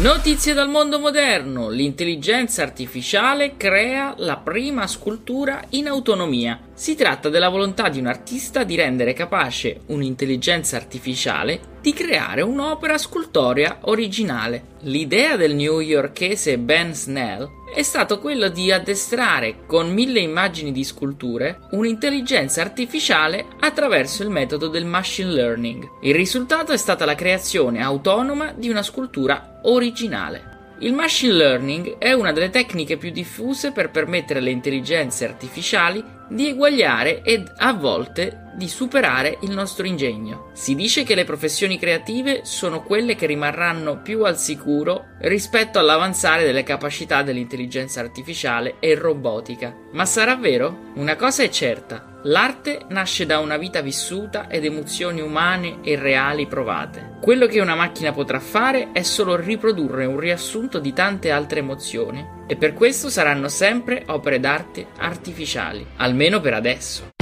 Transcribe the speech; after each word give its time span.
Notizie 0.00 0.54
dal 0.54 0.70
mondo 0.70 0.98
moderno. 0.98 1.68
L'intelligenza 1.68 2.62
artificiale 2.62 3.58
crea 3.58 4.14
la 4.16 4.38
prima 4.38 4.86
scultura 4.86 5.62
in 5.70 5.88
autonomia. 5.88 6.58
Si 6.72 6.94
tratta 6.94 7.28
della 7.28 7.50
volontà 7.50 7.90
di 7.90 7.98
un 7.98 8.06
artista 8.06 8.64
di 8.64 8.76
rendere 8.76 9.12
capace 9.12 9.80
un'intelligenza 9.88 10.78
artificiale 10.78 11.60
di 11.82 11.92
creare 11.92 12.40
un'opera 12.40 12.96
scultorea 12.96 13.80
originale. 13.82 14.78
L'idea 14.84 15.36
del 15.36 15.54
newyorkese 15.54 16.56
Ben 16.56 16.94
Snell 16.94 17.46
è 17.72 17.82
stato 17.82 18.18
quello 18.18 18.48
di 18.48 18.72
addestrare 18.72 19.64
con 19.66 19.92
mille 19.92 20.20
immagini 20.20 20.72
di 20.72 20.82
sculture 20.82 21.60
un'intelligenza 21.70 22.60
artificiale 22.60 23.46
attraverso 23.60 24.22
il 24.22 24.30
metodo 24.30 24.68
del 24.68 24.84
machine 24.84 25.30
learning. 25.30 25.88
Il 26.02 26.14
risultato 26.14 26.72
è 26.72 26.76
stata 26.76 27.04
la 27.04 27.14
creazione 27.14 27.82
autonoma 27.82 28.52
di 28.52 28.68
una 28.68 28.82
scultura 28.82 29.60
originale. 29.62 30.76
Il 30.80 30.94
machine 30.94 31.34
learning 31.34 31.98
è 31.98 32.12
una 32.12 32.32
delle 32.32 32.50
tecniche 32.50 32.96
più 32.96 33.10
diffuse 33.10 33.70
per 33.70 33.90
permettere 33.90 34.38
alle 34.38 34.50
intelligenze 34.50 35.24
artificiali 35.24 36.02
di 36.30 36.48
eguagliare 36.48 37.22
ed 37.22 37.52
a 37.56 37.72
volte 37.72 38.48
di 38.54 38.68
superare 38.68 39.38
il 39.42 39.50
nostro 39.50 39.86
ingegno. 39.86 40.50
Si 40.52 40.74
dice 40.74 41.02
che 41.02 41.14
le 41.14 41.24
professioni 41.24 41.78
creative 41.78 42.40
sono 42.44 42.82
quelle 42.82 43.14
che 43.14 43.26
rimarranno 43.26 44.00
più 44.02 44.24
al 44.24 44.38
sicuro 44.38 45.06
rispetto 45.20 45.78
all'avanzare 45.78 46.44
delle 46.44 46.62
capacità 46.62 47.22
dell'intelligenza 47.22 48.00
artificiale 48.00 48.76
e 48.80 48.94
robotica. 48.94 49.74
Ma 49.92 50.04
sarà 50.04 50.36
vero? 50.36 50.90
Una 50.94 51.16
cosa 51.16 51.42
è 51.42 51.48
certa, 51.48 52.10
L'arte 52.24 52.82
nasce 52.88 53.24
da 53.24 53.38
una 53.38 53.56
vita 53.56 53.80
vissuta 53.80 54.46
ed 54.50 54.66
emozioni 54.66 55.22
umane 55.22 55.78
e 55.82 55.96
reali 55.96 56.46
provate. 56.46 57.16
Quello 57.18 57.46
che 57.46 57.60
una 57.60 57.74
macchina 57.74 58.12
potrà 58.12 58.38
fare 58.40 58.90
è 58.92 59.02
solo 59.02 59.36
riprodurre 59.36 60.04
un 60.04 60.18
riassunto 60.18 60.78
di 60.80 60.92
tante 60.92 61.30
altre 61.30 61.60
emozioni 61.60 62.38
e 62.46 62.56
per 62.56 62.74
questo 62.74 63.08
saranno 63.08 63.48
sempre 63.48 64.02
opere 64.08 64.38
d'arte 64.38 64.88
artificiali, 64.98 65.86
almeno 65.96 66.19
per 66.42 66.52
adesso. 66.52 67.19